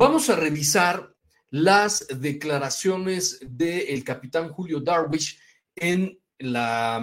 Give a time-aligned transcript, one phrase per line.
[0.00, 1.12] Vamos a revisar
[1.50, 5.40] las declaraciones del capitán Julio Darwish
[5.74, 6.98] en la,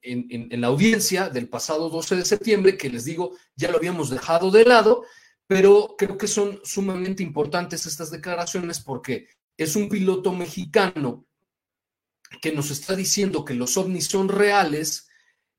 [0.00, 4.50] en, la audiencia del pasado 12 de septiembre, que les digo, ya lo habíamos dejado
[4.50, 5.04] de lado,
[5.46, 11.26] pero creo que son sumamente importantes estas declaraciones porque es un piloto mexicano
[12.40, 15.10] que nos está diciendo que los ovnis son reales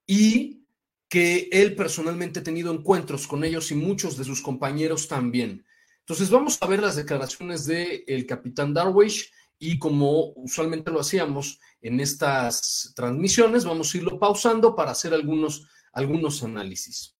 [0.07, 0.65] y
[1.07, 5.63] que él personalmente ha tenido encuentros con ellos y muchos de sus compañeros también.
[6.01, 11.99] Entonces vamos a ver las declaraciones del capitán Darwish y como usualmente lo hacíamos en
[11.99, 17.15] estas transmisiones, vamos a irlo pausando para hacer algunos, algunos análisis.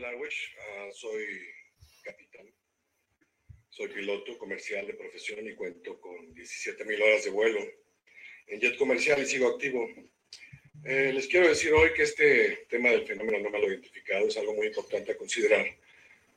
[0.00, 1.24] Darwish, uh, soy
[2.04, 2.46] capitán,
[3.70, 7.60] soy piloto comercial de profesión y cuento con 17 mil horas de vuelo
[8.46, 9.88] en jet comercial y sigo activo.
[10.84, 14.36] Eh, les quiero decir hoy que este tema del fenómeno no me lo identificado es
[14.36, 15.66] algo muy importante a considerar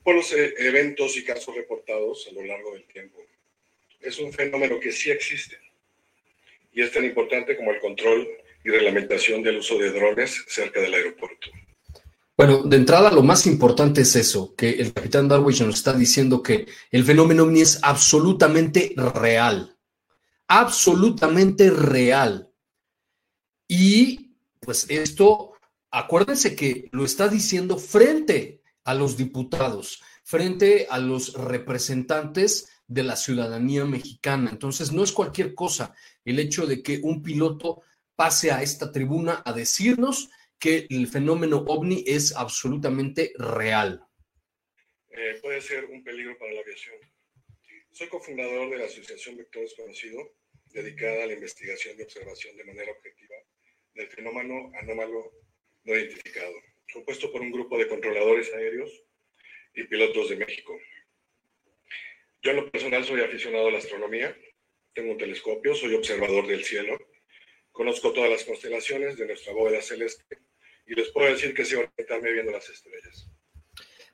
[0.03, 3.19] por los eh, eventos y casos reportados a lo largo del tiempo.
[3.99, 5.57] Es un fenómeno que sí existe
[6.73, 8.27] y es tan importante como el control
[8.63, 11.49] y reglamentación del uso de drones cerca del aeropuerto.
[12.35, 16.41] Bueno, de entrada lo más importante es eso, que el capitán Darwish nos está diciendo
[16.41, 19.77] que el fenómeno ovni es absolutamente real,
[20.47, 22.49] absolutamente real.
[23.67, 25.53] Y pues esto,
[25.91, 33.15] acuérdense que lo está diciendo frente a los diputados, frente a los representantes de la
[33.15, 34.49] ciudadanía mexicana.
[34.51, 35.95] Entonces, no es cualquier cosa
[36.25, 37.81] el hecho de que un piloto
[38.15, 40.29] pase a esta tribuna a decirnos
[40.59, 44.05] que el fenómeno ovni es absolutamente real.
[45.09, 46.95] Eh, puede ser un peligro para la aviación.
[47.91, 50.19] Soy cofundador de la Asociación Vector Desconocido,
[50.71, 53.35] dedicada a la investigación y observación de manera objetiva
[53.93, 55.31] del fenómeno anómalo
[55.83, 56.53] no identificado
[56.91, 58.91] compuesto por un grupo de controladores aéreos
[59.73, 60.77] y pilotos de México.
[62.41, 64.35] Yo en lo personal soy aficionado a la astronomía,
[64.93, 66.97] tengo un telescopio, soy observador del cielo,
[67.71, 70.23] conozco todas las constelaciones de nuestra bóveda celeste
[70.85, 73.29] y les puedo decir que sé orientarme viendo las estrellas.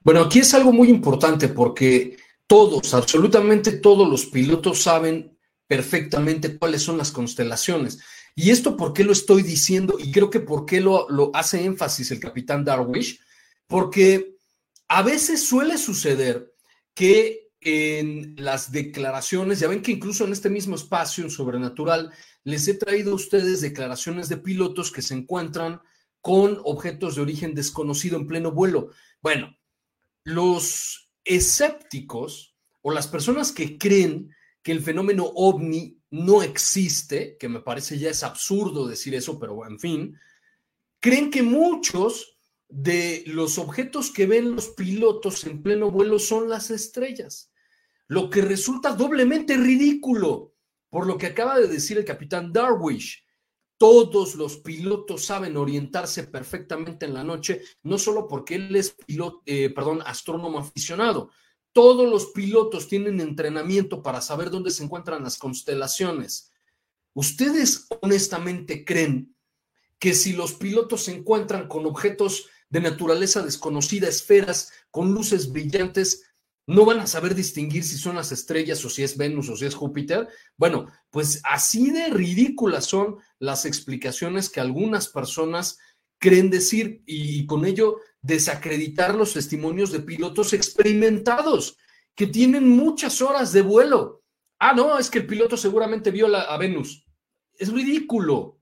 [0.02, 5.38] Bueno, aquí es algo muy importante porque todos, absolutamente todos los pilotos saben
[5.68, 8.00] perfectamente cuáles son las constelaciones.
[8.36, 9.98] Y esto, ¿por qué lo estoy diciendo?
[10.00, 13.20] Y creo que por qué lo, hace énfasis el capitán Darwish,
[13.68, 14.38] porque
[14.88, 16.54] a veces suele suceder
[16.94, 22.12] que en las declaraciones, ya ven que incluso en este mismo espacio, en Sobrenatural,
[22.44, 25.82] les he traído a ustedes declaraciones de pilotos que se encuentran
[26.22, 28.92] con objetos de origen desconocido en pleno vuelo.
[29.22, 29.58] Bueno,
[30.24, 37.62] los escépticos o las personas que creen que el fenómeno ovni no existe, que me
[37.62, 40.18] parece ya es absurdo decir eso, pero en fin,
[41.00, 46.70] creen que muchos de los objetos que ven los pilotos en pleno vuelo son las
[46.72, 47.52] estrellas,
[48.08, 50.54] lo que resulta doblemente ridículo,
[50.90, 53.24] por lo que acaba de decir el capitán Darwish.
[53.78, 59.42] Todos los pilotos saben orientarse perfectamente en la noche, no solo porque él es piloto,
[59.46, 61.32] eh, perdón, astrónomo aficionado,
[61.80, 66.52] todos los pilotos tienen entrenamiento para saber dónde se encuentran las constelaciones.
[67.14, 69.34] ¿Ustedes honestamente creen
[69.98, 76.24] que si los pilotos se encuentran con objetos de naturaleza desconocida, esferas con luces brillantes,
[76.68, 79.66] no van a saber distinguir si son las estrellas o si es Venus o si
[79.66, 80.28] es Júpiter?
[80.58, 85.78] Bueno, pues así de ridículas son las explicaciones que algunas personas
[86.20, 91.78] creen decir y con ello desacreditar los testimonios de pilotos experimentados
[92.14, 94.24] que tienen muchas horas de vuelo.
[94.60, 97.06] Ah, no, es que el piloto seguramente vio a Venus.
[97.54, 98.60] Es ridículo,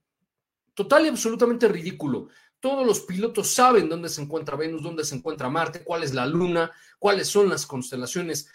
[0.76, 2.30] total y absolutamente ridículo.
[2.60, 6.28] Todos los pilotos saben dónde se encuentra Venus, dónde se encuentra Marte, cuál es la
[6.28, 8.48] Luna, cuáles son las constelaciones.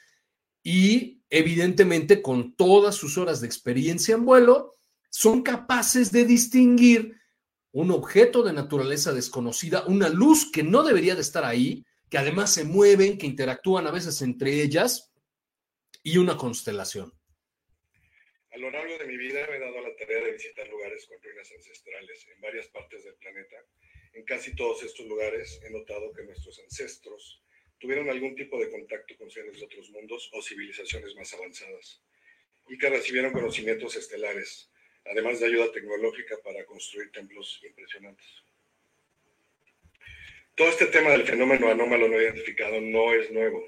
[0.62, 4.76] Y evidentemente, con todas sus horas de experiencia en vuelo,
[5.10, 7.16] son capaces de distinguir
[7.72, 12.52] un objeto de naturaleza desconocida, una luz que no debería de estar ahí, que además
[12.52, 15.12] se mueven, que interactúan a veces entre ellas,
[16.02, 17.12] y una constelación.
[18.50, 21.22] A lo largo de mi vida me he dado la tarea de visitar lugares con
[21.22, 23.56] ruinas ancestrales en varias partes del planeta.
[24.12, 27.42] En casi todos estos lugares he notado que nuestros ancestros
[27.78, 32.02] tuvieron algún tipo de contacto con seres de otros mundos o civilizaciones más avanzadas
[32.68, 34.70] y que recibieron conocimientos estelares,
[35.10, 38.26] además de ayuda tecnológica para construir templos impresionantes.
[40.54, 43.66] Todo este tema del fenómeno anómalo no identificado no es nuevo.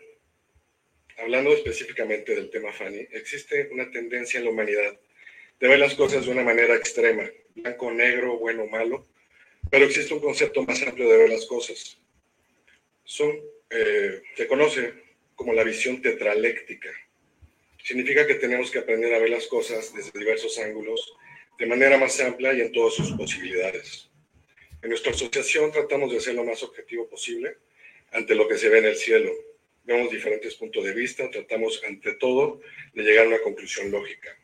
[1.16, 4.98] Hablando específicamente del tema Fanny, existe una tendencia en la humanidad
[5.60, 9.06] de ver las cosas de una manera extrema, blanco, negro, bueno, malo,
[9.70, 11.98] pero existe un concepto más amplio de ver las cosas.
[13.04, 13.32] Son,
[13.70, 14.92] eh, se conoce
[15.34, 16.90] como la visión tetraléctica.
[17.82, 21.14] Significa que tenemos que aprender a ver las cosas desde diversos ángulos
[21.58, 24.10] de manera más amplia y en todas sus posibilidades.
[24.82, 27.56] En nuestra asociación tratamos de ser lo más objetivo posible
[28.12, 29.30] ante lo que se ve en el cielo.
[29.84, 32.60] Vemos diferentes puntos de vista, tratamos ante todo
[32.92, 34.36] de llegar a una conclusión lógica.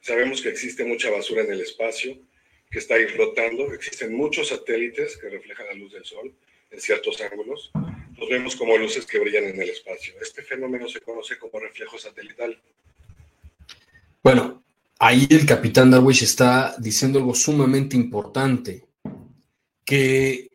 [0.00, 2.18] Sabemos que existe mucha basura en el espacio,
[2.70, 6.34] que está ahí flotando, existen muchos satélites que reflejan la luz del sol
[6.70, 7.70] en ciertos ángulos.
[8.16, 10.14] Los vemos como luces que brillan en el espacio.
[10.20, 12.60] Este fenómeno se conoce como reflejo satelital.
[14.22, 14.64] Bueno,
[15.02, 18.86] ahí el capitán Darwish está diciendo algo sumamente importante,
[19.84, 20.48] que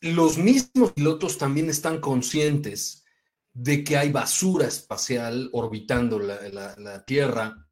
[0.00, 3.04] los mismos pilotos también están conscientes
[3.52, 7.68] de que hay basura espacial orbitando la, Tierra,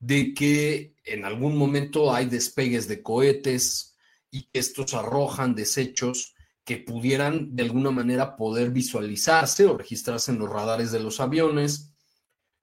[0.00, 3.96] de que en algún momento hay despegues de cohetes
[4.32, 6.34] y estos arrojan desechos
[6.64, 11.93] que pudieran de alguna manera poder visualizarse o registrarse en los radares de los aviones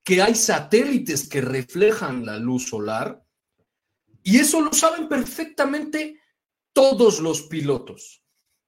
[0.04, 3.24] que hay satélites que reflejan la luz solar
[4.24, 6.20] y eso lo saben perfectamente
[6.74, 8.24] todos los pilotos.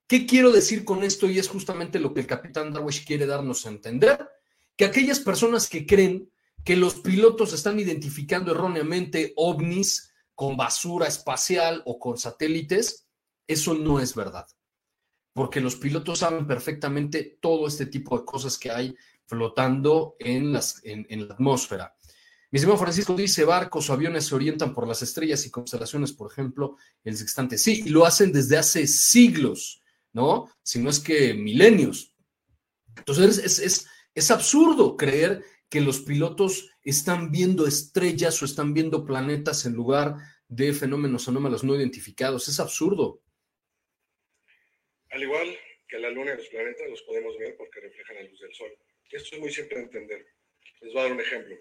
[0.07, 1.30] ¿Qué quiero decir con esto?
[1.30, 4.27] Y es justamente lo que el capitán Darwish quiere darnos a entender,
[4.75, 6.30] que aquellas personas que creen
[6.63, 13.07] que los pilotos están identificando erróneamente ovnis con basura espacial o con satélites,
[13.47, 14.47] eso no es verdad,
[15.33, 18.95] porque los pilotos saben perfectamente todo este tipo de cosas que hay
[19.25, 21.95] flotando en, en, la atmósfera.
[22.51, 26.31] Mi estimado Francisco dice, barcos o aviones se orientan por las estrellas y constelaciones, por
[26.31, 27.57] ejemplo, el sextante.
[27.57, 29.81] Sí, y lo hacen desde hace siglos,
[30.12, 30.51] ¿no?
[30.62, 32.13] Si no es que milenios.
[32.95, 39.03] Entonces es, es, es absurdo creer que los pilotos están viendo estrellas o están viendo
[39.03, 42.47] planetas en lugar de fenómenos anómalos no identificados.
[42.47, 43.21] Es absurdo.
[45.13, 45.56] Al igual
[45.88, 48.75] que la Luna y los planetas los podemos ver porque reflejan la luz del Sol.
[49.12, 50.25] Esto es muy simple de entender.
[50.81, 51.56] Les voy a dar un ejemplo.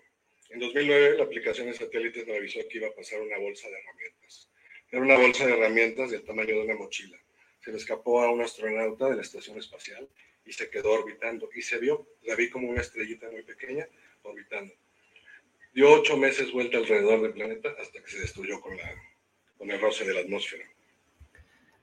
[0.48, 3.78] En 2009, la aplicación de satélites me avisó que iba a pasar una bolsa de
[3.78, 4.50] herramientas.
[4.90, 7.18] Era una bolsa de herramientas del tamaño de una mochila.
[7.62, 10.08] Se le escapó a un astronauta de la estación espacial
[10.46, 11.50] y se quedó orbitando.
[11.54, 13.86] Y se vio, la vi como una estrellita muy pequeña
[14.22, 14.72] orbitando.
[15.74, 18.78] Dio ocho meses vuelta alrededor del planeta hasta que se destruyó con,
[19.58, 20.64] con el roce de la atmósfera.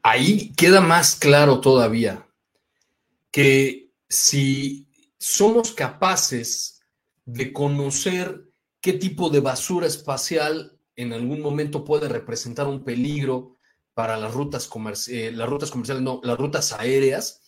[0.01, 2.27] Ahí queda más claro todavía
[3.31, 4.87] que si
[5.17, 6.81] somos capaces
[7.25, 8.49] de conocer
[8.81, 13.57] qué tipo de basura espacial en algún momento puede representar un peligro
[13.93, 14.69] para las rutas,
[15.09, 17.41] eh, las rutas comerciales, no, las rutas aéreas,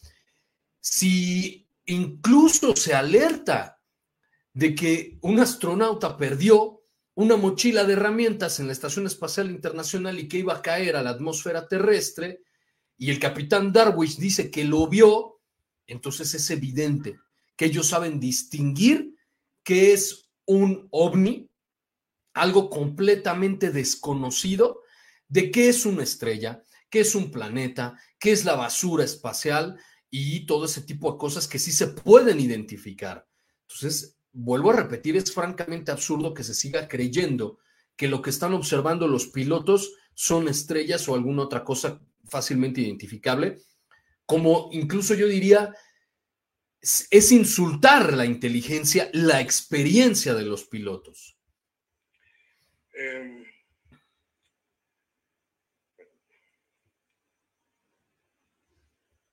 [0.79, 3.79] si incluso se alerta
[4.53, 6.80] de que un astronauta perdió
[7.15, 11.03] una mochila de herramientas en la Estación Espacial Internacional y que iba a caer a
[11.03, 12.41] la atmósfera terrestre,
[12.97, 15.41] y el capitán Darwish dice que lo vio,
[15.87, 17.19] entonces es evidente
[17.55, 19.15] que ellos saben distinguir
[19.63, 21.49] qué es un ovni,
[22.33, 24.81] algo completamente desconocido,
[25.27, 30.45] de qué es una estrella, qué es un planeta, qué es la basura espacial y
[30.45, 33.27] todo ese tipo de cosas que sí se pueden identificar.
[33.61, 37.59] Entonces, vuelvo a repetir, es francamente absurdo que se siga creyendo
[37.95, 43.57] que lo que están observando los pilotos son estrellas o alguna otra cosa fácilmente identificable,
[44.25, 45.73] como incluso yo diría
[46.81, 51.37] es insultar la inteligencia, la experiencia de los pilotos.
[52.93, 53.45] Em,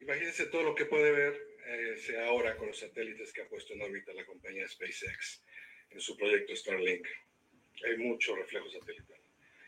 [0.00, 3.82] imagínense todo lo que puede ver eh, ahora con los satélites que ha puesto en
[3.82, 5.42] órbita la compañía SpaceX
[5.90, 7.06] en su proyecto Starlink.
[7.84, 9.18] Hay mucho reflejo satelital.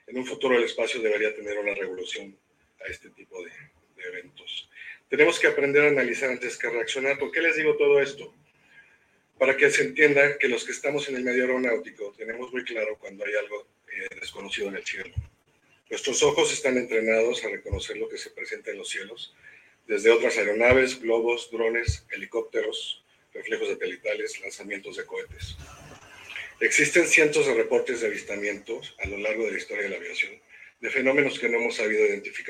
[0.06, 2.36] En un futuro el espacio debería tener una revolución
[2.80, 3.52] a este tipo de
[4.00, 4.68] de eventos.
[5.08, 7.18] Tenemos que aprender a analizar antes que reaccionar.
[7.18, 8.34] ¿Por qué les digo todo esto?
[9.38, 12.98] Para que se entienda que los que estamos en el medio aeronáutico tenemos muy claro
[12.98, 15.14] cuando hay algo eh, desconocido en el cielo.
[15.88, 19.34] Nuestros ojos están entrenados a reconocer lo que se presenta en los cielos,
[19.90, 23.02] desde otras aeronaves, globos, drones, helicópteros,
[23.34, 25.56] reflejos satelitales, lanzamientos de cohetes.
[26.60, 30.30] Existen cientos de reportes de avistamientos a lo largo de la historia de la aviación
[30.80, 32.49] de fenómenos que no hemos sabido identificar.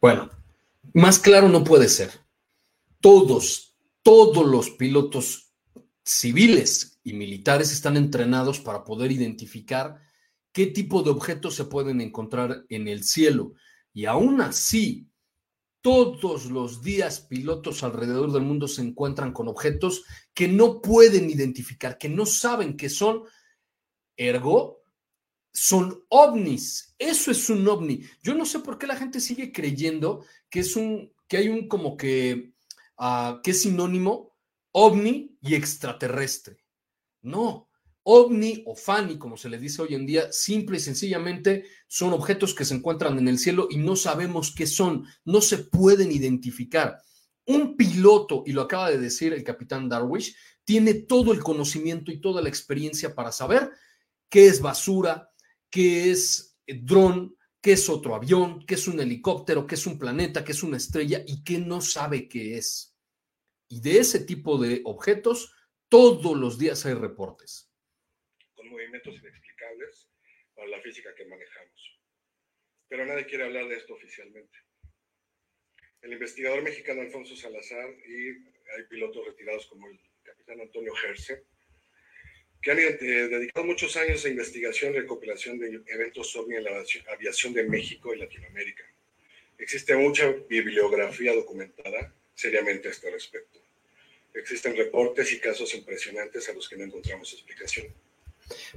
[0.00, 0.30] Bueno,
[0.94, 2.10] más claro no puede ser.
[3.00, 5.52] Todos, todos los pilotos
[6.02, 10.00] civiles y militares están entrenados para poder identificar
[10.52, 13.54] qué tipo de objetos se pueden encontrar en el cielo.
[13.92, 15.10] Y aún así,
[15.82, 20.04] todos los días pilotos alrededor del mundo se encuentran con objetos
[20.34, 23.24] que no pueden identificar, que no saben qué son.
[24.16, 24.79] Ergo,
[25.52, 26.94] son ovnis.
[26.98, 28.02] Eso es un ovni.
[28.22, 31.68] Yo no sé por qué la gente sigue creyendo que es un, que hay un
[31.68, 32.52] como que,
[32.98, 34.36] uh, que es sinónimo
[34.72, 36.64] ovni y extraterrestre.
[37.22, 37.68] No,
[38.02, 42.54] ovni o fani, como se le dice hoy en día, simple y sencillamente son objetos
[42.54, 46.98] que se encuentran en el cielo y no sabemos qué son, no se pueden identificar.
[47.46, 52.20] Un piloto, y lo acaba de decir el capitán Darwish, tiene todo el conocimiento y
[52.20, 53.70] toda la experiencia para saber
[54.28, 55.29] qué es basura,
[55.70, 60.44] qué es dron, qué es otro avión, qué es un helicóptero, qué es un planeta,
[60.44, 62.96] qué es una estrella y qué no sabe qué es.
[63.68, 65.54] Y de ese tipo de objetos,
[65.88, 67.70] todos los días hay reportes.
[68.54, 70.08] Con movimientos inexplicables
[70.54, 72.00] para la física que manejamos.
[72.88, 74.58] Pero nadie quiere hablar de esto oficialmente.
[76.02, 78.28] El investigador mexicano Alfonso Salazar y
[78.76, 81.46] hay pilotos retirados como el capitán Antonio Gerse
[82.60, 86.70] que han eh, dedicado muchos años a investigación y recopilación de eventos ovni en la
[87.12, 88.84] aviación de México y Latinoamérica.
[89.58, 93.60] Existe mucha bibliografía documentada seriamente a este respecto.
[94.34, 97.86] Existen reportes y casos impresionantes a los que no encontramos explicación.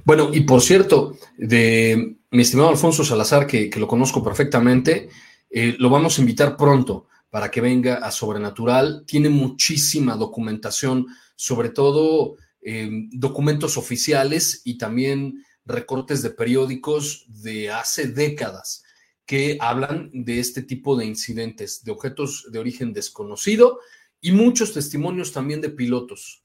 [0.04, 5.08] Bueno, y por cierto, de mi estimado Alfonso Salazar, que, que lo conozco perfectamente,
[5.50, 9.04] eh, lo vamos a invitar pronto para que venga a Sobrenatural.
[9.06, 12.36] Tiene muchísima documentación, sobre todo
[12.66, 18.82] Em, documentos oficiales y también recortes de periódicos de hace décadas
[19.26, 23.80] que hablan de este tipo de incidentes, de objetos de origen desconocido
[24.18, 26.42] y muchos testimonios también de pilotos.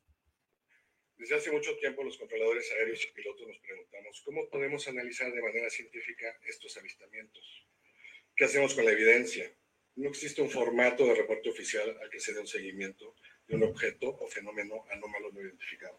[1.17, 5.41] Desde hace mucho tiempo los controladores aéreos y pilotos nos preguntamos cómo podemos analizar de
[5.41, 7.65] manera científica estos avistamientos.
[8.35, 9.49] ¿Qué hacemos con la evidencia?
[9.95, 13.15] No existe un formato de reporte oficial al que se dé un seguimiento
[13.47, 15.97] de un objeto o fenómeno anómalo no identificado.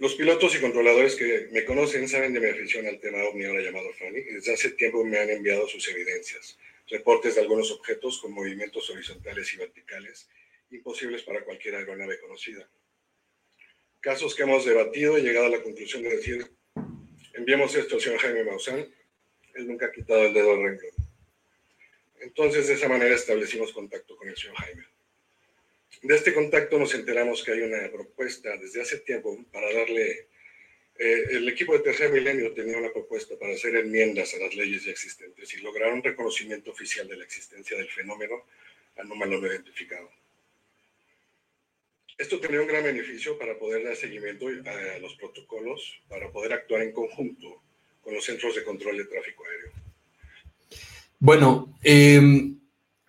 [0.00, 3.60] Los pilotos y controladores que me conocen saben de mi afición al tema ovni ahora
[3.60, 8.18] llamado FANI y desde hace tiempo me han enviado sus evidencias, reportes de algunos objetos
[8.18, 10.26] con movimientos horizontales y verticales
[10.70, 12.66] imposibles para cualquier aeronave conocida.
[14.00, 16.50] Casos que hemos debatido y llegado a la conclusión de decir,
[17.34, 18.78] enviamos esto al señor Jaime Maussan,
[19.54, 20.94] él nunca ha quitado el dedo al renglón.
[22.20, 24.86] Entonces, de esa manera establecimos contacto con el señor Jaime.
[26.02, 30.28] De este contacto nos enteramos que hay una propuesta desde hace tiempo para darle,
[30.98, 34.84] eh, el equipo de Tercer Milenio tenía una propuesta para hacer enmiendas a las leyes
[34.84, 38.44] ya existentes y lograr un reconocimiento oficial de la existencia del fenómeno
[38.96, 40.10] anómalo no identificado.
[42.16, 46.82] Esto tendría un gran beneficio para poder dar seguimiento a los protocolos, para poder actuar
[46.82, 47.62] en conjunto
[48.02, 49.72] con los centros de control de tráfico aéreo.
[51.18, 52.20] Bueno, eh,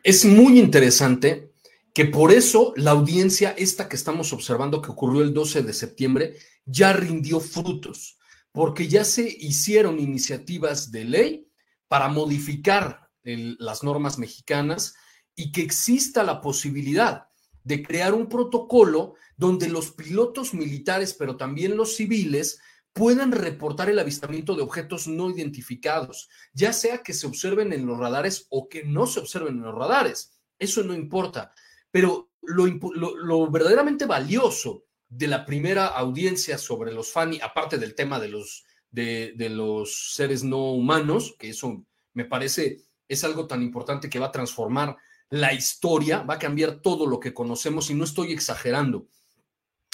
[0.03, 1.50] es muy interesante
[1.93, 6.35] que por eso la audiencia, esta que estamos observando que ocurrió el 12 de septiembre,
[6.65, 8.17] ya rindió frutos,
[8.51, 11.47] porque ya se hicieron iniciativas de ley
[11.87, 14.95] para modificar las normas mexicanas
[15.35, 17.27] y que exista la posibilidad
[17.63, 22.59] de crear un protocolo donde los pilotos militares, pero también los civiles,
[22.93, 27.97] puedan reportar el avistamiento de objetos no identificados, ya sea que se observen en los
[27.97, 30.33] radares o que no se observen en los radares.
[30.59, 31.53] Eso no importa.
[31.91, 38.29] Pero lo, verdaderamente valioso de la primera audiencia sobre los FANI, aparte del tema de
[38.29, 44.19] los, de, los seres no humanos, que eso me parece es algo tan importante que
[44.19, 44.95] va a transformar
[45.29, 49.07] la historia, va a cambiar todo lo que conocemos y no estoy exagerando.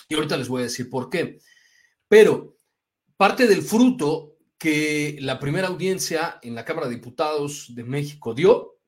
[0.08, 1.40] Y ahorita les voy a decir por qué.
[2.08, 2.56] Pero
[3.18, 8.80] parte del fruto que la primera audiencia en la Cámara de Diputados de México dio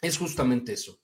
[0.00, 1.00] es justamente eso,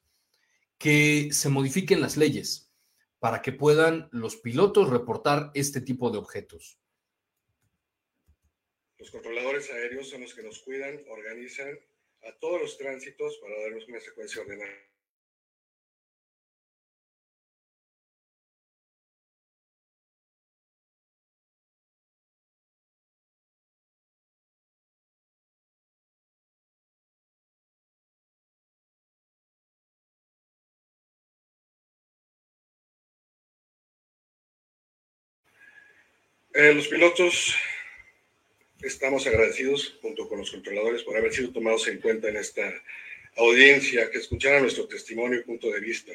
[0.83, 2.75] que se modifiquen las leyes
[3.21, 6.77] para que puedan los pilotos reportar este tipo de objetos.
[8.99, 11.79] Los controladores aéreos son los que nos cuidan, organizan
[12.25, 14.73] a todos los tránsitos para darnos una secuencia ordenada.
[36.54, 37.54] Eh, los pilotos
[38.82, 42.71] estamos agradecidos junto con los controladores por haber sido tomados en cuenta en esta
[43.38, 46.12] audiencia, que escucharan nuestro testimonio y punto de vista.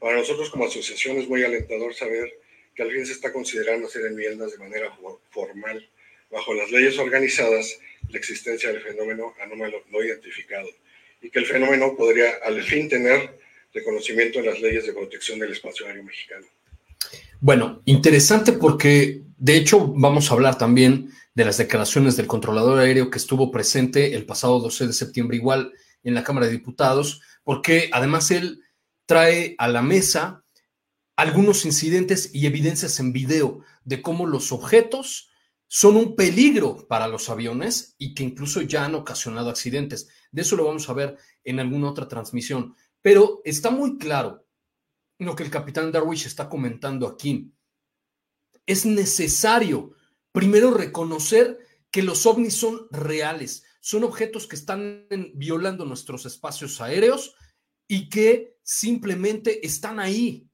[0.00, 2.28] Para nosotros como asociación es muy alentador saber
[2.74, 4.92] que al fin se está considerando hacer enmiendas de manera
[5.30, 5.88] formal
[6.28, 10.68] bajo las leyes organizadas la existencia del fenómeno anómalo no identificado
[11.22, 13.38] y que el fenómeno podría al fin tener
[13.72, 16.46] reconocimiento en las leyes de protección del espacio aéreo mexicano.
[17.40, 23.10] Bueno, interesante porque de hecho vamos a hablar también de las declaraciones del controlador aéreo
[23.10, 27.88] que estuvo presente el pasado 12 de septiembre igual en la Cámara de Diputados, porque
[27.92, 28.62] además él
[29.06, 30.44] trae a la mesa
[31.16, 35.30] algunos incidentes y evidencias en video de cómo los objetos
[35.68, 40.08] son un peligro para los aviones y que incluso ya han ocasionado accidentes.
[40.32, 42.74] De eso lo vamos a ver en alguna otra transmisión.
[43.02, 44.46] Pero está muy claro
[45.18, 47.52] lo que el capitán Darwish está comentando aquí.
[48.68, 49.94] Es necesario
[50.30, 51.58] primero reconocer
[51.90, 57.34] que los ovnis son reales, son objetos que están violando nuestros espacios aéreos
[57.88, 60.46] y que simplemente están ahí,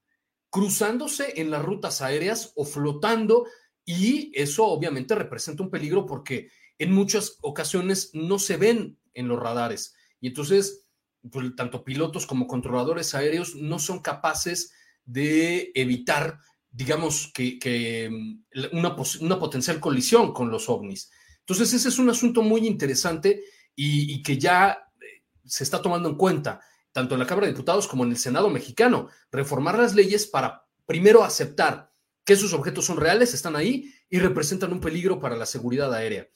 [0.48, 3.46] cruzándose en las rutas aéreas o flotando
[3.84, 9.40] y eso obviamente representa un peligro porque en muchas ocasiones no se ven en los
[9.40, 9.96] radares.
[10.20, 10.86] Y entonces
[11.32, 14.72] pues, tanto pilotos como controladores aéreos no son capaces
[15.04, 16.38] de evitar,
[16.74, 21.10] digamos, que, mm, una, una, potencial colisión con los ovnis.
[21.40, 23.44] Entonces, ese es un asunto muy interesante
[23.76, 26.60] y, que ya eh, se está tomando en cuenta,
[26.90, 30.66] tanto en la Cámara de Diputados como en el Senado mexicano, reformar las leyes para
[30.84, 31.92] primero aceptar
[32.24, 36.28] que esos objetos son reales, están ahí y representan un peligro para la seguridad aérea.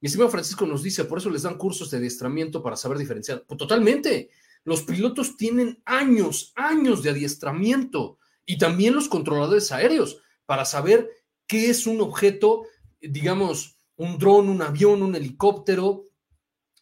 [0.00, 3.44] Mi estimado Francisco nos dice, por eso les dan cursos de adiestramiento para saber diferenciar.
[3.46, 4.28] Pues totalmente.
[4.64, 11.10] Los pilotos tienen años, años de adiestramiento y también los controladores aéreos para saber
[11.46, 12.66] qué es un objeto,
[13.00, 16.08] digamos, un dron, un avión, un helicóptero,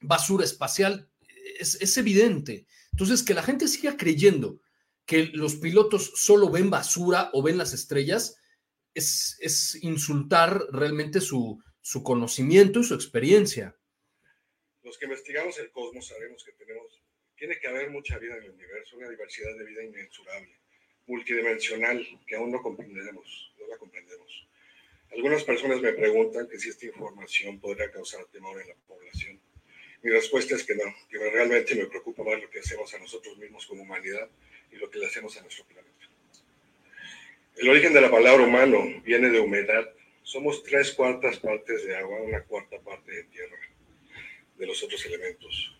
[0.00, 1.10] basura espacial.
[1.58, 2.66] Es, evidente.
[2.92, 4.60] Entonces, que la gente siga creyendo
[5.06, 8.36] que los pilotos solo ven basura o ven las estrellas
[8.94, 13.76] es, es insultar realmente su, su conocimiento y su experiencia.
[14.82, 17.02] Los que investigamos el cosmos sabemos que tenemos
[17.36, 20.60] tiene que haber mucha vida en el universo, una diversidad de vida inmensurable,
[21.06, 24.46] multidimensional, que aún no comprendemos, no la comprendemos.
[25.12, 29.40] Algunas personas me preguntan que si esta información podría causar temor en la población.
[30.02, 33.38] Mi respuesta es que no, que realmente me preocupa más lo que hacemos a nosotros
[33.38, 34.28] mismos como humanidad
[34.70, 35.94] y lo que le hacemos a nuestro planeta.
[37.56, 39.88] El origen de la palabra humano viene de humedad.
[40.22, 43.56] Somos tres cuartas partes de agua, una cuarta parte de tierra,
[44.58, 45.74] de los otros elementos.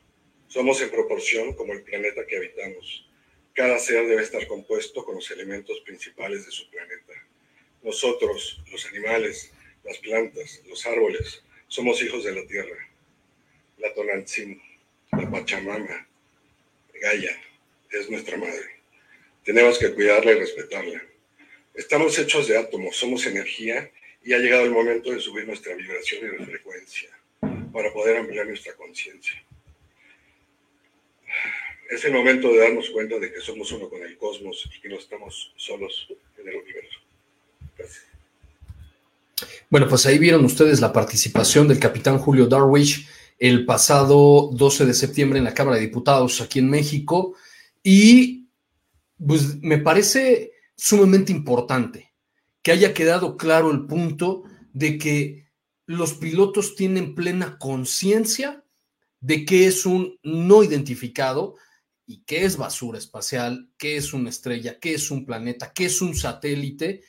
[0.47, 3.11] Somos en proporción como el planeta que habitamos.
[3.55, 7.13] Cada ser debe estar compuesto con los elementos principales de su planeta.
[7.85, 9.53] Nosotros, los animales,
[9.85, 12.77] las plantas, los árboles, somos hijos de la tierra.
[13.79, 14.61] La Tonantzin,
[15.13, 16.09] la Pachamama,
[17.01, 17.41] Gaia,
[17.93, 18.81] es nuestra madre.
[19.45, 21.05] Tenemos que cuidarla y respetarla.
[21.75, 23.89] Estamos hechos de átomos, somos energía
[24.25, 27.11] y ha llegado el momento de subir nuestra vibración y frecuencia
[27.73, 29.45] para poder ampliar nuestra conciencia
[31.91, 34.89] es el momento de darnos cuenta de que somos uno con el cosmos y que
[34.89, 36.99] no estamos solos en el universo.
[39.71, 44.95] Bueno, pues ahí vieron ustedes la participación del capitán Julio Darwish el pasado 12 de
[44.95, 47.35] septiembre en la Cámara de Diputados aquí en México
[47.83, 48.47] y
[49.19, 52.13] pues me parece sumamente importante
[52.63, 55.49] que haya quedado claro el punto de que
[55.87, 58.65] los pilotos tienen plena conciencia
[59.21, 61.57] de que es un no identificado
[62.07, 66.03] y qué es basura espacial, qué es una estrella, qué es un planeta, qué es
[66.03, 67.03] un satélite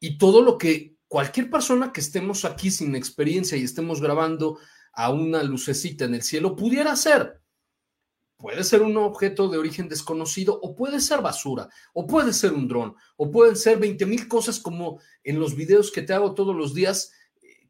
[0.00, 4.58] y todo lo que cualquier persona que estemos aquí sin experiencia y estemos grabando
[4.94, 7.40] a una lucecita en el cielo pudiera hacer.
[8.38, 12.66] puede ser un objeto de origen desconocido o puede ser basura o puede ser un
[12.66, 16.56] dron o pueden ser 20 mil cosas como en los videos que te hago todos
[16.56, 17.12] los días.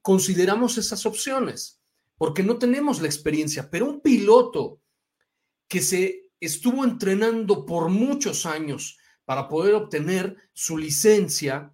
[0.00, 1.82] Consideramos esas opciones
[2.16, 4.80] porque no tenemos la experiencia, pero un piloto
[5.68, 11.72] que se estuvo entrenando por muchos años para poder obtener su licencia,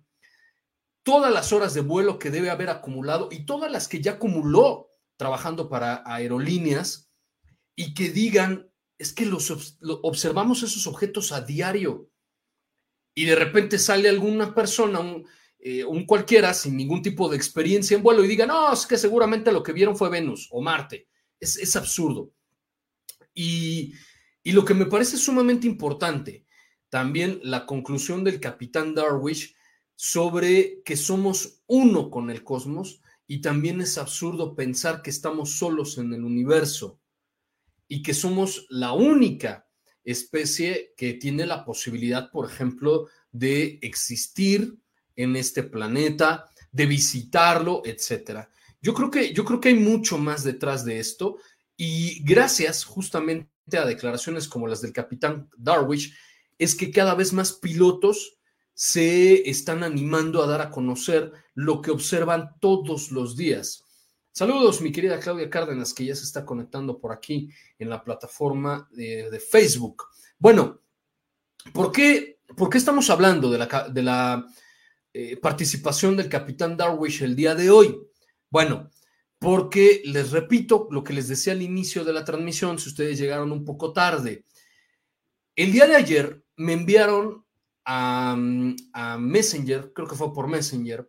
[1.02, 4.90] todas las horas de vuelo que debe haber acumulado y todas las que ya acumuló
[5.16, 7.10] trabajando para aerolíneas
[7.74, 9.50] y que digan, es que los
[10.02, 12.10] observamos esos objetos a diario
[13.14, 15.26] y de repente sale alguna persona, un,
[15.60, 18.98] eh, un, cualquiera sin ningún tipo de experiencia en vuelo y diga, no, es que
[18.98, 21.08] seguramente lo que vieron fue Venus o Marte.
[21.40, 22.32] Es, es absurdo.
[23.34, 23.94] Y,
[24.48, 26.46] y, lo que me parece sumamente importante,
[26.88, 29.54] también la conclusión del capitán Darwish
[29.94, 35.98] sobre que somos uno con el cosmos y también es absurdo pensar que estamos solos
[35.98, 36.98] en el universo
[37.88, 39.68] y que somos la única
[40.02, 44.78] especie que tiene la posibilidad, por ejemplo, de existir
[45.14, 48.50] en este planeta, de visitarlo, etcétera.
[48.80, 51.36] Yo creo que yo creo que hay mucho más detrás de esto
[51.76, 56.14] y gracias justamente a declaraciones como las del capitán Darwish
[56.56, 58.38] es que cada vez más pilotos
[58.72, 63.84] se están animando a dar a conocer lo que observan todos los días.
[64.30, 68.88] Saludos, mi querida Claudia Cárdenas, que ya se está conectando por aquí en la plataforma
[68.92, 70.04] de, Facebook.
[70.38, 70.80] Bueno,
[71.74, 74.46] ¿por qué, ¿por qué, estamos hablando de la, de la
[75.12, 77.98] eh, participación del capitán Darwish el día de hoy?
[78.48, 78.90] Bueno,
[79.38, 83.52] porque les repito lo que les decía al inicio de la transmisión, si ustedes llegaron
[83.52, 84.44] un poco tarde.
[85.54, 87.44] El día de ayer me enviaron
[87.84, 88.36] a,
[88.92, 91.08] a Messenger, creo que fue por Messenger,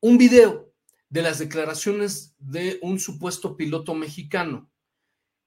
[0.00, 0.72] un video
[1.10, 4.70] de las declaraciones de un supuesto piloto mexicano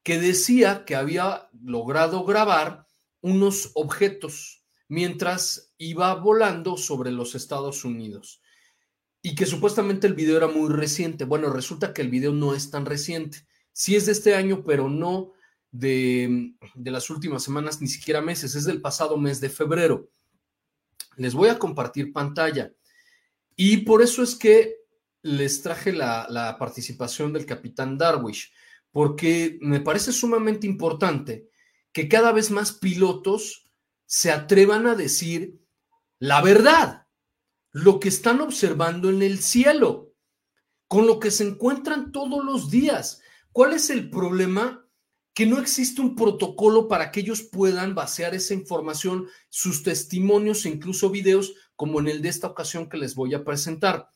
[0.04, 2.88] que decía que había logrado grabar
[3.22, 8.41] unos objetos mientras iba volando sobre los Estados Unidos
[9.22, 11.26] y que supuestamente el video era muy reciente.
[11.26, 13.46] Bueno, resulta que el video no es tan reciente.
[13.72, 15.32] Sí es de este año, pero no
[15.72, 18.56] de, de las últimas semanas, ni siquiera meses.
[18.56, 20.10] Es del pasado mes de febrero.
[21.18, 22.74] Les voy a compartir pantalla.
[23.56, 24.82] Y por eso es que
[25.24, 28.52] les traje la, participación del capitán Darwish,
[28.92, 31.50] porque me parece sumamente importante
[31.92, 33.70] que cada vez más pilotos
[34.06, 35.60] se atrevan a decir
[36.20, 37.01] la verdad,
[37.72, 40.14] lo que están observando en el cielo,
[40.88, 43.22] con lo que se encuentran todos los días.
[43.52, 44.86] ¿Cuál es el problema?
[45.34, 50.70] Que no existe un protocolo para que ellos puedan vaciar esa información, sus testimonios e
[50.70, 54.10] incluso videos, como en el de esta ocasión que les voy a presentar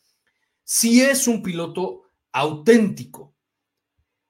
[0.66, 3.36] si es un piloto auténtico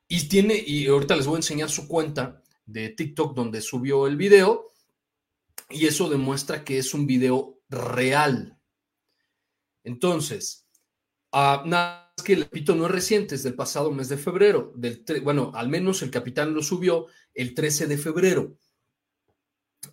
[0.08, 4.18] y tiene, y ahorita les voy a enseñar su cuenta de TikTok donde subió el
[4.18, 4.68] video
[5.70, 8.55] y eso demuestra que es un video real.
[9.86, 10.68] Entonces,
[11.32, 14.74] uh, nada más que el pito no es reciente, es del pasado mes de febrero,
[14.76, 18.58] del bueno, al menos el capitán lo subió el 13 de febrero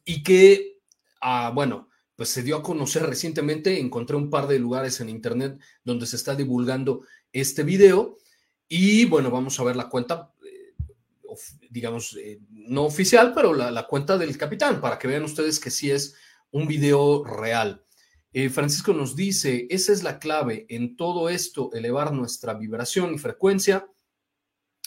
[0.05, 0.81] y que,
[1.23, 5.61] uh, bueno, pues se dio a conocer recientemente, encontré un par de lugares en internet
[5.85, 8.19] donde se está divulgando este video
[8.69, 10.75] y bueno, vamos a ver la cuenta, eh,
[11.69, 15.91] digamos, eh, no oficial, pero la, cuenta del capitán para que vean ustedes que sí
[15.91, 16.15] es
[16.51, 17.82] un video real.
[18.33, 23.19] Eh, Francisco nos dice, esa es la clave en todo esto, elevar nuestra vibración y
[23.19, 23.87] frecuencia.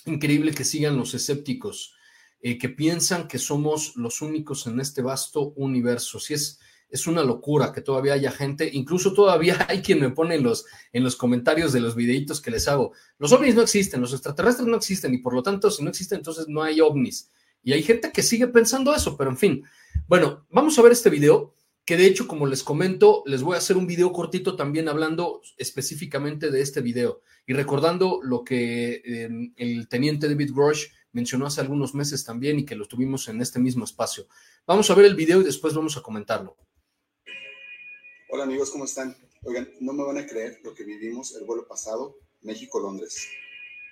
[0.05, 1.95] Increíble que sigan los escépticos,
[2.41, 6.19] que piensan que somos los únicos en este vasto universo.
[6.19, 10.35] Si es es una locura que todavía haya gente, incluso todavía hay quien me pone
[10.35, 14.01] en los, en los comentarios de los videitos que les hago, los ovnis no existen,
[14.01, 17.29] los extraterrestres no existen y por lo tanto si no existen entonces no hay ovnis.
[17.63, 19.63] Y hay gente que sigue pensando eso, pero en fin.
[20.07, 21.55] Bueno, vamos a ver este video,
[21.85, 25.41] que de hecho, como les comento, les voy a hacer un video cortito también hablando
[25.57, 31.61] específicamente de este video y recordando lo que eh, el teniente David Grosh mencionó hace
[31.61, 34.27] algunos meses también y que lo tuvimos en este mismo espacio.
[34.65, 36.57] Vamos a ver el video y después vamos a comentarlo.
[38.31, 39.15] Hola amigos, ¿cómo están?
[39.43, 43.27] Oigan, no me van a creer lo que vivimos el vuelo pasado, México-Londres.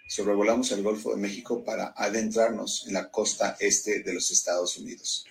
[0.08, 5.28] Sobrevolamos el Golfo de México para adentrarnos en la costa este de los Estados Unidos.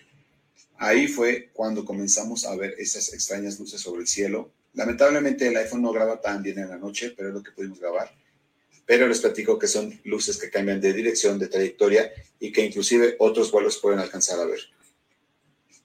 [0.76, 4.52] Ahí fue cuando comenzamos a ver esas extrañas luces sobre el cielo.
[4.74, 7.78] Lamentablemente el iPhone no graba tan bien en la noche, pero es lo que pudimos
[7.78, 8.11] grabar.
[8.85, 13.16] Pero les platico que son luces que cambian de dirección, de trayectoria y que inclusive
[13.18, 14.61] otros vuelos pueden alcanzar a ver.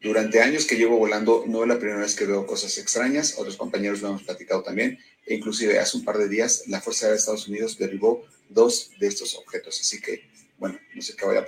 [0.02, 3.58] Durante años que llevo volando, no es la primera vez que veo cosas extrañas, otros
[3.58, 7.14] compañeros lo hemos platicado también, e inclusive hace un par de días la Fuerza Aérea
[7.14, 11.48] de Estados Unidos derribó dos de estos objetos, así que, bueno, no sé qué vaya.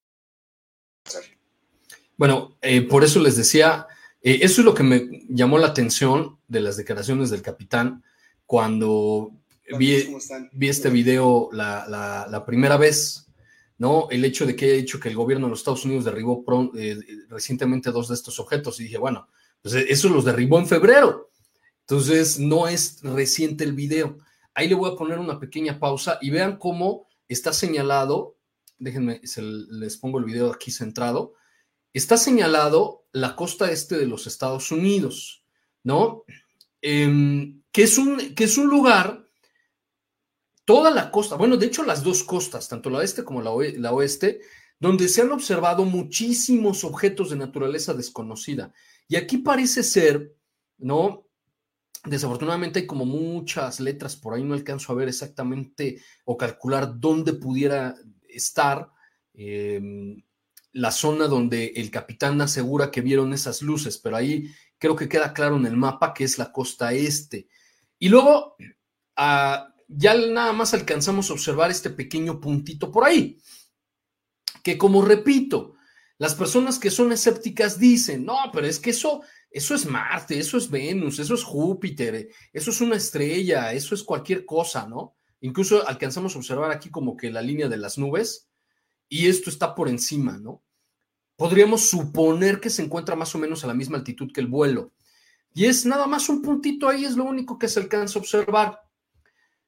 [2.17, 3.87] Bueno, eh, por eso les decía,
[4.21, 8.03] eh, eso es lo que me llamó la atención de las declaraciones del capitán
[8.45, 9.31] cuando
[9.77, 10.15] vi,
[10.51, 13.27] vi, este video la, la, la, primera vez,
[13.77, 14.07] ¿no?
[14.11, 16.43] El hecho de que haya dicho que el gobierno de los Estados Unidos derribó
[16.75, 19.27] eh, recientemente dos de estos objetos y dije, bueno,
[19.61, 21.31] pues eso los derribó en febrero.
[21.81, 24.17] Entonces, no es reciente el video.
[24.53, 28.35] Ahí le voy a poner una pequeña pausa y vean cómo está señalado
[28.81, 29.21] déjenme,
[29.69, 31.35] les pongo el video aquí centrado,
[31.93, 35.45] está señalado la costa este de los Estados Unidos,
[35.83, 36.23] ¿no?
[36.81, 39.27] Em, que, es un, que es un lugar,
[40.65, 43.93] toda la costa, bueno, de hecho las dos costas, tanto la este como la, la
[43.93, 44.41] oeste,
[44.79, 48.73] donde se han observado muchísimos objetos de naturaleza desconocida.
[49.07, 50.35] Y aquí parece ser,
[50.79, 51.27] ¿no?
[52.03, 57.33] Desafortunadamente hay como muchas letras por ahí, no alcanzo a ver exactamente o calcular dónde
[57.33, 57.95] pudiera
[58.33, 58.89] estar
[59.33, 60.21] em,
[60.73, 65.33] la zona donde el capitán asegura que vieron esas luces, pero ahí creo que queda
[65.33, 67.47] claro en el mapa que es la costa este.
[67.99, 68.55] Y luego
[69.15, 73.37] ah, ya nada más alcanzamos a observar este pequeño puntito por ahí,
[74.63, 75.75] que como repito,
[76.17, 80.57] las personas que son escépticas dicen, no, pero es que eso, eso es Marte, eso
[80.57, 85.17] es Venus, eso es Júpiter, eso es una estrella, eso es cualquier cosa, ¿no?
[85.41, 88.47] Incluso alcanzamos a observar aquí como que la línea de las nubes
[89.09, 90.63] y esto está por encima, ¿no?
[91.35, 94.93] Podríamos suponer que se encuentra más o menos a la misma altitud que el vuelo.
[95.53, 98.79] Y es nada más un puntito ahí, es lo único que se alcanza a observar.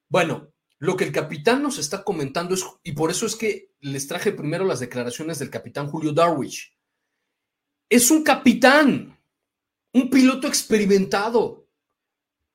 [0.07, 4.07] Bueno, lo que el capitán nos está comentando es, y por eso es que les
[4.07, 6.77] traje primero las declaraciones del capitán Julio Darwish.
[7.89, 9.19] Es un capitán,
[9.93, 11.62] un piloto experimentado,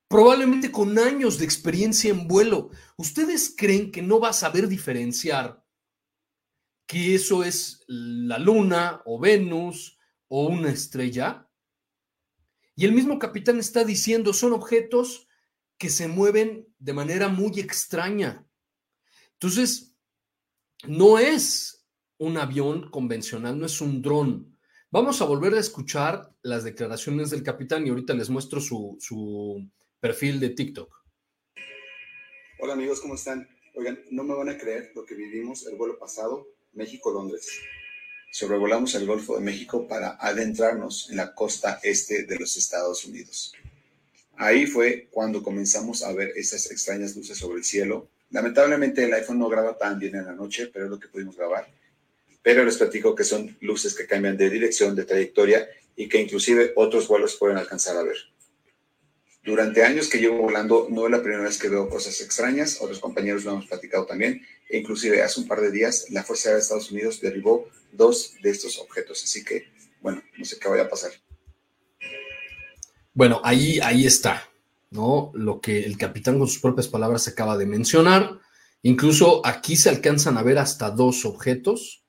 [0.08, 2.70] probablemente con años de experiencia en vuelo.
[2.96, 5.62] ¿Ustedes creen que no va a saber diferenciar
[6.86, 11.46] que eso es la luna o Venus o una estrella?
[12.74, 15.28] Y el mismo capitán está diciendo, son objetos
[15.76, 18.46] que se mueven de manera muy extraña.
[19.34, 19.94] Entonces,
[20.86, 21.86] no es
[22.18, 24.56] un avión convencional, no es un dron.
[24.90, 29.68] Vamos a volver a escuchar las declaraciones del capitán y ahorita les muestro su, su
[30.00, 30.94] perfil de TikTok.
[32.60, 33.48] Hola amigos, ¿cómo están?
[33.74, 37.48] Oigan, no me van a creer lo que vivimos el vuelo pasado, México-Londres.
[38.30, 43.54] Sobrevolamos el Golfo de México para adentrarnos en la costa este de los Estados Unidos.
[44.36, 48.08] Ahí fue cuando comenzamos a ver esas extrañas luces sobre el cielo.
[48.30, 51.36] Lamentablemente el iPhone no graba tan bien en la noche, pero es lo que pudimos
[51.36, 51.68] grabar.
[52.42, 56.72] Pero les platico que son luces que cambian de dirección, de trayectoria y que inclusive
[56.76, 58.16] otros vuelos pueden alcanzar a ver.
[59.48, 62.98] Durante años que llevo volando, no es la primera vez que veo cosas extrañas, otros
[63.00, 66.58] compañeros lo hemos platicado también, e inclusive hace un par de días la Fuerza de
[66.58, 69.68] Estados Unidos derribó dos de estos objetos, así que,
[70.02, 71.12] bueno, no sé qué vaya a pasar.
[73.14, 74.50] Bueno, ahí, ahí está,
[74.90, 75.32] ¿no?
[75.32, 78.38] Lo que el capitán con sus propias palabras acaba de mencionar.
[78.82, 82.04] Incluso aquí se alcanzan a ver hasta dos objetos.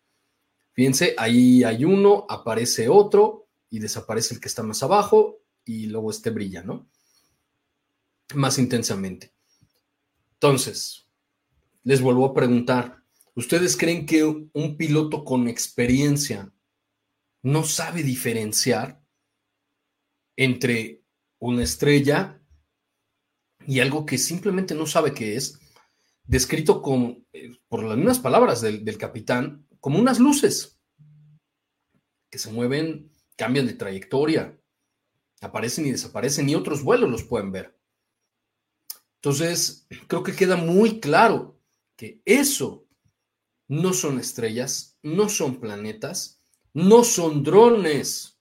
[0.73, 6.11] Fíjense, ahí hay uno, aparece otro y desaparece el que está más abajo y luego
[6.11, 6.89] este brilla, ¿no?
[8.35, 9.33] Más intensamente.
[10.33, 11.07] Entonces,
[11.83, 13.03] les vuelvo a preguntar,
[13.35, 16.51] ¿ustedes creen que un piloto con experiencia
[17.41, 19.01] no sabe diferenciar
[20.35, 21.03] entre
[21.39, 22.41] una estrella
[23.65, 25.59] y algo que simplemente no sabe qué es,
[26.23, 30.79] descrito con, eh, por las mismas palabras del, del capitán, como unas luces
[32.29, 34.57] que se mueven, cambian de trayectoria,
[35.41, 37.78] aparecen y desaparecen y otros vuelos los pueden ver.
[39.21, 41.59] Entonces, creo que queda muy claro
[41.97, 42.87] que eso
[43.67, 46.41] no son estrellas, no son planetas,
[46.73, 48.39] no son drones.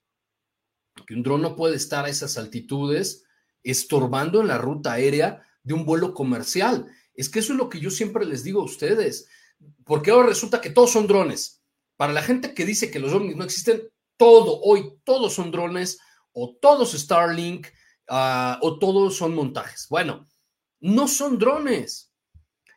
[1.06, 3.24] Que un dron no puede estar a esas altitudes
[3.64, 6.86] estorbando en la ruta aérea de un vuelo comercial.
[7.14, 9.28] Es que eso es lo que yo siempre les digo a ustedes,
[9.84, 11.64] porque ahora resulta que todos son drones.
[11.96, 13.82] Para la gente que dice que los drones no existen,
[14.16, 15.98] todo, hoy todos son drones,
[16.32, 17.66] o todos Starlink,
[18.08, 19.88] uh, o todos son montajes.
[19.90, 20.28] Bueno,
[20.80, 22.12] no son drones.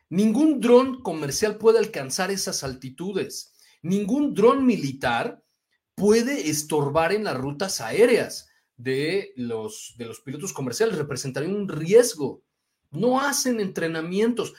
[0.08, 3.54] Ningún dron comercial puede alcanzar esas altitudes.
[3.82, 5.42] ningún dron militar
[5.96, 12.42] puede estorbar en las rutas aéreas de los, de los pilotos comerciales, representaría un riesgo.
[12.90, 14.54] No hacen entrenamientos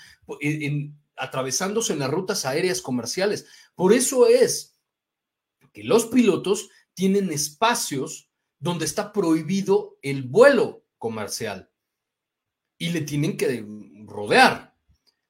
[1.15, 3.45] atravesándose en las rutas aéreas comerciales.
[3.75, 4.77] Por eso es
[5.71, 8.29] que los pilotos tienen espacios
[8.59, 11.72] donde está prohibido el vuelo comercial
[12.83, 13.65] y le tienen que
[14.05, 14.75] rodear.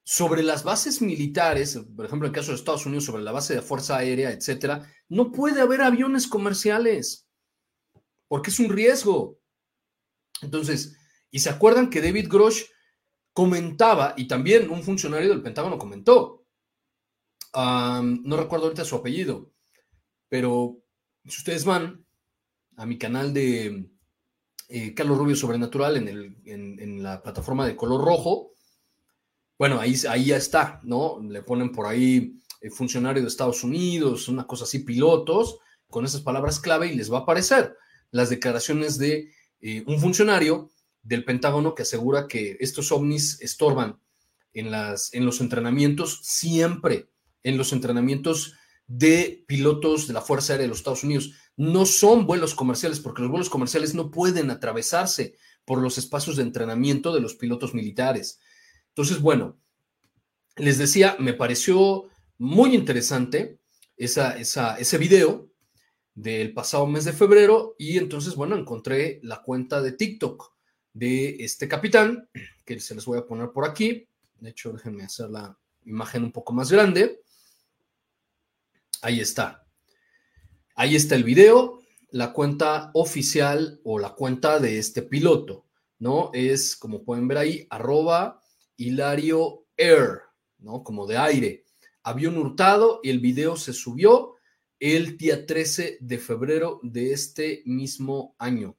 [0.03, 3.53] Sobre las bases militares, por ejemplo, en el caso de Estados Unidos, sobre la base
[3.53, 7.27] de Fuerza Aérea, etcétera, no puede haber aviones comerciales
[8.27, 9.39] porque es un riesgo.
[10.41, 10.97] Entonces,
[11.29, 12.63] y se acuerdan que David Grosh
[13.33, 16.47] comentaba, y también un funcionario del Pentágono comentó,
[17.53, 19.53] no recuerdo ahorita su apellido,
[20.27, 20.79] pero
[21.23, 22.03] si ustedes van
[22.77, 23.92] a mi canal de
[24.75, 28.53] eh, Carlos Rubio Sobrenatural en, el, en, la plataforma de color rojo,
[29.55, 31.21] bueno, ahí, ahí ya está, ¿no?
[31.21, 35.59] Le ponen por ahí eh, funcionario de Estados Unidos, una cosa así, pilotos,
[35.91, 37.77] con esas palabras clave y les va a aparecer
[38.09, 39.31] las declaraciones de
[39.61, 40.71] eh, un funcionario
[41.03, 43.99] del Pentágono que asegura que estos ovnis estorban
[44.53, 47.11] en, las, en los entrenamientos siempre,
[47.43, 48.55] en los entrenamientos
[48.87, 51.33] de pilotos de la Fuerza Aérea de los Estados Unidos.
[51.55, 56.43] No son vuelos comerciales porque los vuelos comerciales no pueden atravesarse por los espacios de
[56.43, 58.39] entrenamiento de los pilotos militares.
[58.89, 59.57] Entonces, bueno,
[60.57, 63.59] les decía, me pareció muy interesante
[63.97, 65.49] esa, esa, ese video
[66.15, 70.53] del pasado mes de febrero y entonces, bueno, encontré la cuenta de TikTok
[70.93, 72.29] de este capitán,
[72.65, 74.07] que se les voy a poner por aquí.
[74.39, 77.22] De hecho, déjenme hacer la imagen un poco más grande.
[79.03, 79.67] Ahí está.
[80.75, 85.65] Ahí está el video, la cuenta oficial o la cuenta de este piloto,
[85.99, 86.31] ¿no?
[86.33, 88.41] Es, como pueden ver ahí, arroba
[88.77, 90.21] Hilario Air,
[90.59, 90.83] ¿no?
[90.83, 91.65] Como de aire.
[92.01, 94.35] Avión hurtado y el video se subió
[94.79, 98.77] el día 13 de febrero de este mismo año.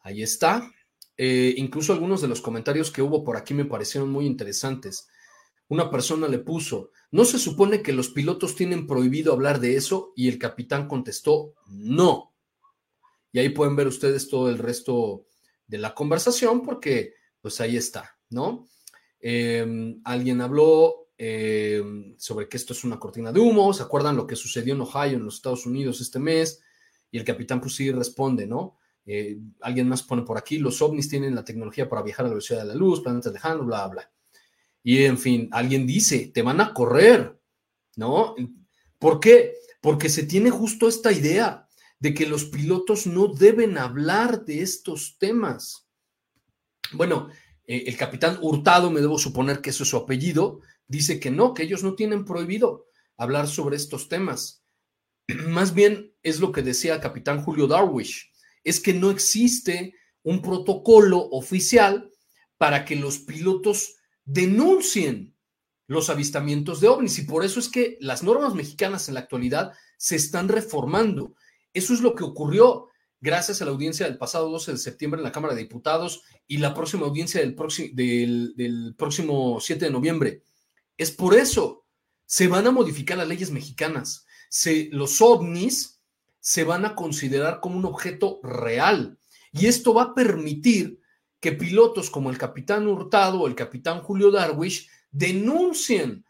[0.00, 0.70] Ahí está.
[1.16, 5.08] Eh, incluso algunos de los comentarios que hubo por aquí me parecieron muy interesantes.
[5.68, 10.12] Una persona le puso, ¿no se supone que los pilotos tienen prohibido hablar de eso?
[10.16, 12.34] Y el capitán contestó, no.
[13.32, 15.26] Y ahí pueden ver ustedes todo el resto
[15.66, 18.66] de la conversación porque pues ahí está, ¿no?
[19.20, 24.26] Em, alguien habló em, sobre que esto es una cortina de humo, ¿se acuerdan lo
[24.26, 26.62] que sucedió en Ohio, en los Estados Unidos este mes?
[27.10, 28.78] Y el capitán pues sí responde, ¿no?
[29.04, 32.34] Eh, alguien más pone por aquí, los ovnis tienen la tecnología para viajar a la
[32.34, 34.10] velocidad de la luz, planetas lejanos, bla, bla.
[34.82, 37.38] Y en fin, alguien dice, te van a correr,
[37.96, 38.34] ¿no?
[38.98, 39.54] ¿Por qué?
[39.80, 41.66] Porque se tiene justo esta idea
[42.00, 45.88] de que los pilotos no deben hablar de estos temas.
[46.92, 47.28] Bueno,
[47.66, 51.54] eh, el capitán Hurtado, me debo suponer que eso es su apellido, dice que no,
[51.54, 52.86] que ellos no tienen prohibido
[53.16, 54.64] hablar sobre estos temas.
[55.48, 58.28] Más bien es lo que decía el capitán Julio Darwish
[58.64, 62.10] es que no existe un protocolo oficial
[62.58, 63.96] para que los pilotos
[64.28, 65.34] denuncien
[65.86, 69.72] los avistamientos de ovnis y por eso es que las normas mexicanas en la actualidad
[69.96, 71.34] se están reformando.
[71.72, 72.88] Eso es lo que ocurrió
[73.20, 76.58] gracias a la audiencia del pasado 12 de septiembre en la Cámara de Diputados y
[76.58, 80.42] la próxima audiencia del, próximo, del, próximo 7 de noviembre.
[80.98, 81.86] Es por eso,
[82.26, 84.26] se van a modificar las leyes mexicanas.
[84.50, 86.02] Se, los ovnis
[86.38, 89.18] se van a considerar como un objeto real.
[89.52, 91.00] Y esto va a permitir
[91.40, 96.24] que pilotos como el capitán Hurtado o el capitán Julio Darwish denuncien,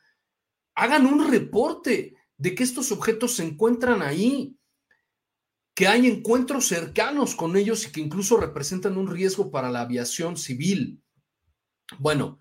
[0.74, 4.56] hagan un reporte de que estos objetos se encuentran ahí,
[5.74, 10.36] que hay encuentros cercanos con ellos y que incluso representan un riesgo para la aviación
[10.36, 11.02] civil.
[11.98, 12.38] Bueno,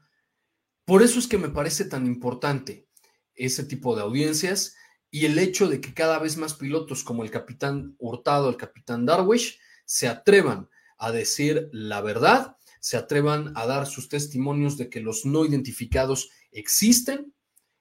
[0.86, 2.88] por eso es que me parece tan importante
[3.34, 4.76] ese tipo de audiencias
[5.10, 9.06] y el hecho de que cada vez más pilotos como el capitán Hurtado, el capitán
[9.06, 12.57] Darwish, se atrevan a decir la verdad,
[12.88, 17.34] se atrevan a dar sus testimonios de que los no identificados existen,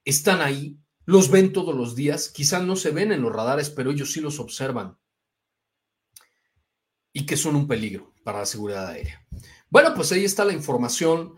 [0.05, 3.93] están ahí, los ven todos los días, quizá no se ven en los radares, pero
[3.93, 4.99] ellos sí los observan
[7.13, 9.25] y que son un peligro para la seguridad aérea.
[9.71, 11.35] Bueno, pues ahí está la información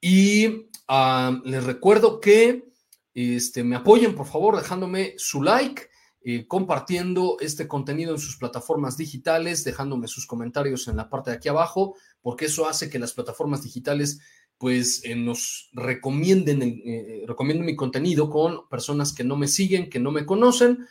[0.00, 2.70] y ah, les recuerdo que
[3.12, 5.89] este, me apoyen, por favor, dejándome su like,
[6.22, 11.36] eh, compartiendo este contenido en sus plataformas digitales, dejándome sus comentarios en la parte de
[11.36, 14.20] aquí abajo, porque eso hace que las plataformas digitales
[14.58, 19.98] pues eh, nos recomienden, eh, recomienden mi contenido con personas que no me siguen, que
[19.98, 20.86] no me conocen.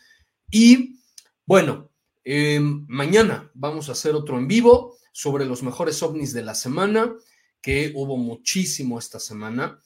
[0.50, 0.96] Y
[1.46, 1.92] bueno,
[2.88, 7.14] mañana vamos a hacer otro en vivo sobre los mejores ovnis de la semana,
[7.62, 9.80] que hubo muchísimo esta semana.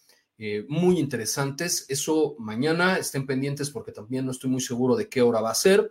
[0.46, 1.86] Eh, muy interesantes.
[1.88, 5.56] Eso mañana estén pendientes porque también no estoy muy seguro de qué hora va a
[5.56, 5.90] ser,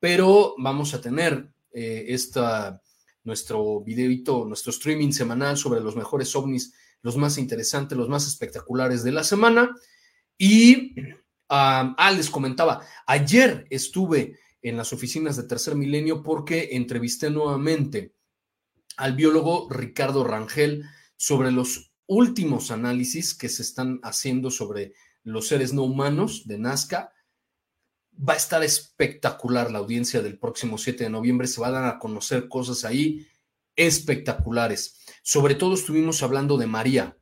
[0.00, 2.80] pero vamos a tener eh, esta,
[3.22, 6.72] nuestro videito, nuestro streaming semanal sobre los mejores ovnis,
[7.02, 9.76] los más interesantes, los más espectaculares de la semana.
[10.38, 10.94] Y
[11.50, 18.14] ah, les comentaba, ayer estuve en las oficinas de Tercer Milenio porque entrevisté nuevamente
[18.96, 20.82] al biólogo Ricardo Rangel
[21.18, 24.94] sobre los últimos análisis que se están haciendo sobre
[25.24, 27.12] los seres no humanos de Nazca.
[28.16, 31.46] Va a estar espectacular la audiencia del próximo 7 de noviembre.
[31.46, 33.26] Se van a a conocer cosas ahí
[33.76, 34.98] espectaculares.
[35.22, 37.16] Sobre todo estuvimos hablando de María,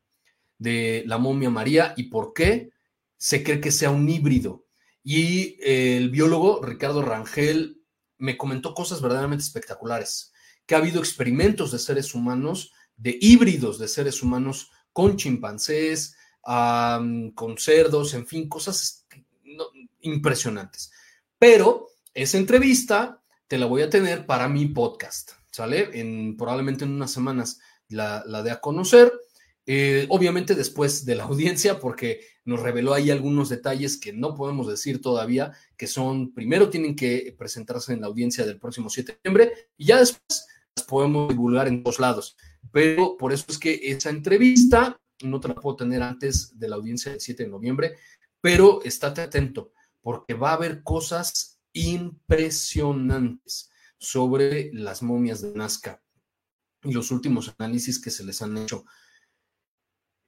[0.59, 2.71] de la momia María y por qué
[3.17, 4.67] se cree que sea un híbrido.
[5.03, 7.83] Y el biólogo Ricardo Rangel
[8.19, 10.33] me comentó cosas verdaderamente espectaculares,
[10.67, 17.57] que ha habido experimentos de seres humanos de híbridos de seres humanos con chimpancés, con
[17.59, 19.07] cerdos, en fin, cosas
[20.01, 20.93] impresionantes.
[21.39, 25.91] Pero esa entrevista te la voy a tener para mi podcast, ¿sale?
[25.99, 29.13] En, probablemente en unas semanas la, la de a conocer.
[29.67, 34.67] Eh, obviamente después de la audiencia, porque nos reveló ahí algunos detalles que no podemos
[34.67, 39.19] decir todavía, que son, primero tienen que presentarse en la audiencia del próximo 7 de
[39.31, 42.37] noviembre y ya después las podemos divulgar en todos lados.
[42.73, 46.77] Pero por eso es que esa entrevista no te la puedo tener antes de la
[46.77, 47.97] audiencia del 7 de noviembre,
[48.41, 56.03] pero estate atento porque va a haber cosas impresionantes sobre las momias de Nazca
[56.83, 58.85] y los últimos análisis que se les han hecho.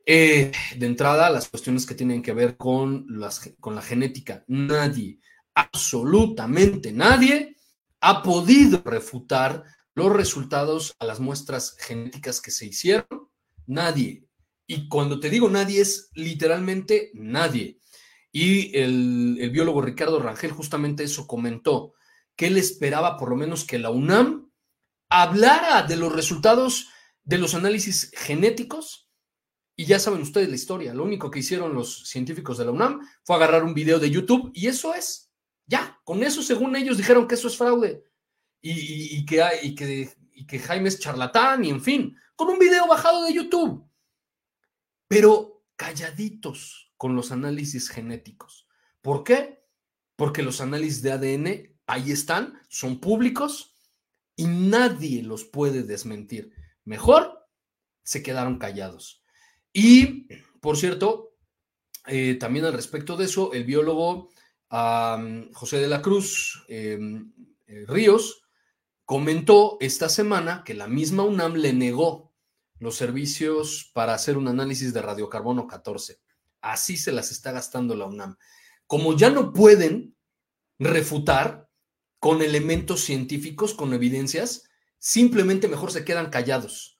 [0.04, 4.44] Eh, de entrada, las cuestiones que tienen que ver con, las, con la genética.
[4.48, 5.20] Nadie,
[5.54, 7.56] absolutamente nadie,
[8.00, 9.64] ha podido refutar
[9.94, 13.28] los resultados a las muestras genéticas que se hicieron?
[13.66, 14.26] Nadie.
[14.66, 17.78] Y cuando te digo nadie es literalmente nadie.
[18.30, 21.94] Y el, biólogo Ricardo Rangel justamente eso comentó,
[22.34, 24.50] que él esperaba por lo menos que la UNAM
[25.10, 26.88] hablara de los resultados
[27.24, 29.10] de los análisis genéticos.
[29.76, 33.00] Y ya saben ustedes la historia, lo único que hicieron los científicos de la UNAM
[33.24, 35.30] fue agarrar un video de YouTube y eso es.
[35.66, 38.04] Ya, con eso según ellos dijeron que eso es fraude
[38.62, 42.86] y, que, y, que, y que Jaime es charlatán y en fin, con un video
[42.86, 43.84] bajado de YouTube.
[45.08, 48.68] Pero calladitos con los análisis genéticos.
[49.00, 49.64] ¿Por qué?
[50.16, 53.74] Porque los análisis de ADN ahí están, son públicos
[54.36, 56.52] y nadie los puede desmentir.
[56.84, 57.46] Mejor
[58.04, 59.24] se quedaron callados.
[59.72, 60.28] Y,
[60.60, 61.34] por cierto,
[62.06, 64.30] eh, también al respecto de eso, el biólogo
[65.52, 67.32] José de la Cruz em,
[67.66, 68.41] eh, Ríos
[69.12, 72.32] comentó esta semana que la misma UNAM le negó
[72.78, 76.18] los servicios para hacer un análisis de radiocarbono 14.
[76.62, 78.38] Así se las está gastando la UNAM.
[78.86, 80.16] Como ya no pueden
[80.78, 81.68] refutar
[82.20, 84.62] con elementos científicos, con evidencias,
[84.98, 86.98] simplemente mejor se quedan callados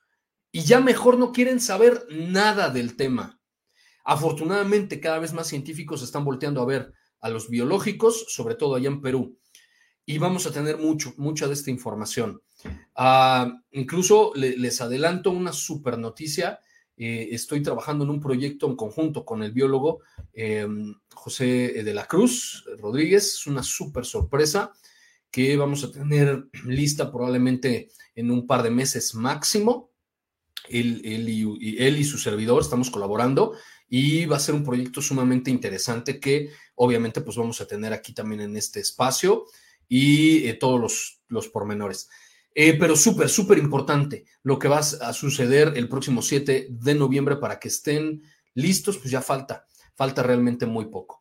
[0.50, 3.40] y ya mejor no quieren saber nada del tema.
[4.04, 8.88] Afortunadamente, cada vez más científicos están volteando a ver a los biológicos, sobre todo allá
[8.88, 9.38] en Perú
[10.04, 12.42] y vamos a tener mucho, mucha de esta información.
[12.94, 16.60] Ah, incluso les adelanto una super noticia.
[16.96, 20.00] Eh, estoy trabajando en un proyecto en conjunto con el biólogo
[20.32, 20.66] eh,
[21.14, 23.34] José de la Cruz Rodríguez.
[23.34, 24.72] Es una súper sorpresa
[25.30, 29.90] que vamos a tener lista probablemente en un par de meses máximo.
[30.68, 33.54] Él, y, él y su servidor estamos colaborando
[33.88, 38.14] y va a ser un proyecto sumamente interesante que obviamente pues vamos a tener aquí
[38.14, 39.46] también en este espacio
[39.94, 42.08] y eh, todos los, los pormenores.
[42.54, 47.36] Eh, pero súper, súper importante lo que va a suceder el próximo 7 de noviembre
[47.36, 48.22] para que estén
[48.54, 51.20] listos, pues ya falta, falta realmente muy poco.